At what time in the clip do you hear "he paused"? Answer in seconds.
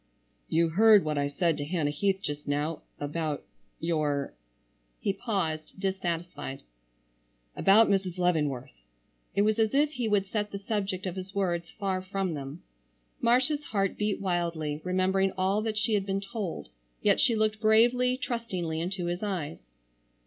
4.99-5.79